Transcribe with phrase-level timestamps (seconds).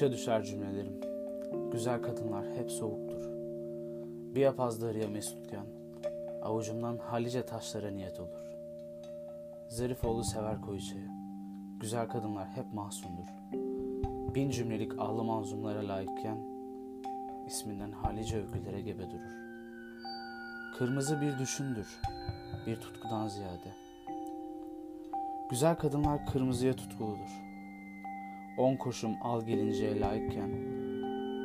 [0.00, 1.00] Kışa düşer cümlelerim.
[1.72, 3.24] Güzel kadınlar hep soğuktur.
[4.34, 5.66] Bir yapaz darıya mesutken,
[6.42, 8.56] avucumdan halice taşlara niyet olur.
[9.68, 11.08] Zarifoğlu sever koyuçayı.
[11.80, 13.26] Güzel kadınlar hep mahzundur.
[14.34, 16.38] Bin cümlelik ağlı manzumlara layıkken,
[17.46, 19.34] isminden halice öykülere gebe durur.
[20.78, 22.00] Kırmızı bir düşündür,
[22.66, 23.74] bir tutkudan ziyade.
[25.50, 27.49] Güzel kadınlar kırmızıya tutkuludur.
[28.60, 30.50] On koşum al gelinceye layıkken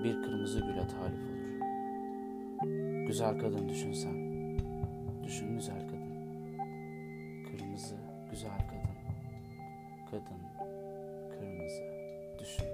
[0.03, 1.45] bir kırmızı güle talip olur.
[3.07, 4.15] Güzel kadın düşünsen,
[5.23, 6.15] düşün güzel kadın.
[7.45, 7.95] Kırmızı
[8.31, 8.95] güzel kadın,
[10.11, 10.41] kadın
[11.29, 11.83] kırmızı
[12.39, 12.65] düşün.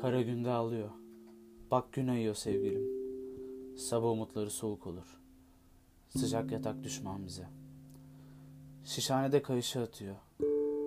[0.00, 0.90] Kara günde ağlıyor.
[1.70, 2.93] Bak gün ayıyor sevgilim.
[3.76, 5.20] Sabah umutları soğuk olur.
[6.08, 7.48] Sıcak yatak düşman bize.
[8.84, 10.16] Şişhanede kayışı atıyor.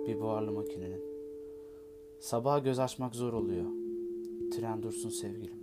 [0.06, 1.02] Bir buharlı makinenin.
[2.20, 3.66] Sabaha göz açmak zor oluyor.
[4.52, 5.58] Tren dursun sevgilim.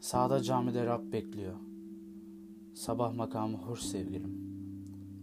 [0.00, 1.54] Sağda camide Rab bekliyor.
[2.74, 4.38] Sabah makamı hoş sevgilim.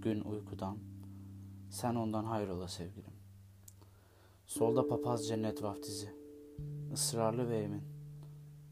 [0.02, 0.78] Gün uykudan.
[1.70, 3.14] Sen ondan hayrola sevgilim.
[4.46, 6.10] Solda papaz cennet vaftizi.
[6.94, 7.82] Israrlı ve emin.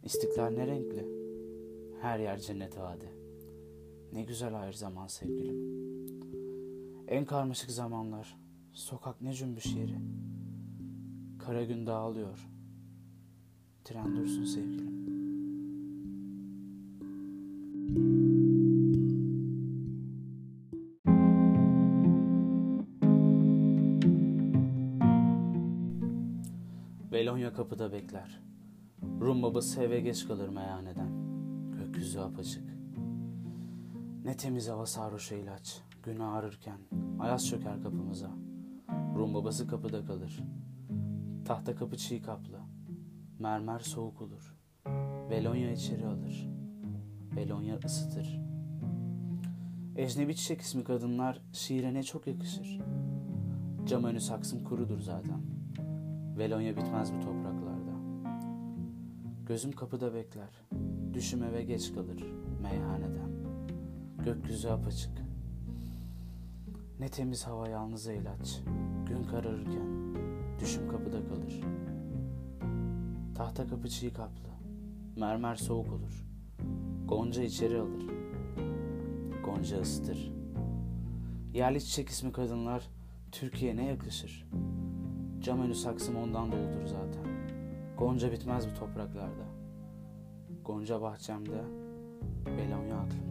[0.03, 1.18] İstiklal ne renkli.
[2.01, 3.13] Her yer cennet vadi.
[4.13, 5.55] Ne güzel hayır zaman sevgilim.
[7.07, 8.37] En karmaşık zamanlar.
[8.73, 9.97] Sokak ne cümbüş yeri.
[11.39, 12.47] Kara gün dağılıyor.
[13.83, 14.99] Tren dursun sevgilim.
[27.11, 28.41] Belonya kapıda bekler.
[29.21, 31.28] Rum babası eve geç kalır meyhaneden.
[31.89, 32.63] Gökyüzü apaçık.
[34.25, 35.81] Ne temiz hava sarhoşa ilaç.
[36.03, 36.77] Gün ağrırken
[37.19, 38.29] ayaz çöker kapımıza.
[39.15, 40.43] Rum babası kapıda kalır.
[41.45, 42.59] Tahta kapı çiğ kaplı.
[43.39, 44.55] Mermer soğuk olur.
[45.29, 46.49] Belonya içeri alır.
[47.35, 48.41] Belonya ısıtır.
[49.95, 52.79] Ecnebi çiçek ismi kadınlar şiire ne çok yakışır.
[53.85, 55.41] Cam önü saksım kurudur zaten.
[56.37, 57.93] Velonya bitmez bu topraklarda.
[59.47, 60.49] Gözüm kapıda bekler.
[61.19, 62.23] Düşüm eve geç kalır
[62.61, 63.29] meyhaneden.
[64.25, 65.11] Gökyüzü apaçık.
[66.99, 68.61] Ne temiz hava yalnız ilaç.
[69.07, 70.15] Gün kararırken
[70.59, 71.61] düşüm kapıda kalır.
[73.35, 74.49] Tahta kapı çiğ kaplı.
[75.15, 76.25] Mermer soğuk olur.
[77.07, 78.05] Gonca içeri alır.
[79.45, 80.31] Gonca ısıtır.
[81.53, 82.83] Yerli çiçek ismi kadınlar
[83.31, 84.47] Türkiye ne yakışır.
[85.41, 87.23] Cam önü saksım ondan doludur zaten.
[87.97, 89.58] Gonca bitmez bu topraklarda.
[90.69, 91.63] Gonca bahçemde
[92.45, 93.28] Belonya aklımda.